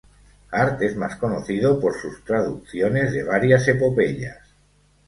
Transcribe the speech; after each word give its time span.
Hart 0.49 0.81
es 0.81 0.95
más 0.95 1.17
conocido 1.17 1.79
por 1.79 1.93
sus 1.95 2.25
traducciones 2.25 3.13
de 3.13 3.21
varias 3.23 3.67
epopeyas. 3.67 4.39